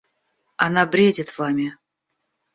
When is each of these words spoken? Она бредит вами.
Она 0.57 0.87
бредит 0.87 1.29
вами. 1.37 1.77